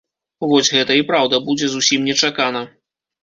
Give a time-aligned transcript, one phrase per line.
[0.51, 2.61] Вось гэта і праўда будзе зусім нечакана.